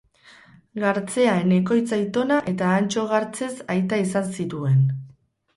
Gartzea 0.83 1.35
Enekoitz 1.41 1.85
aitona 1.99 2.39
eta 2.53 2.71
Antso 2.79 3.05
Gartzez 3.15 3.53
aita 3.77 4.01
izan 4.07 4.31
zituen. 4.39 4.85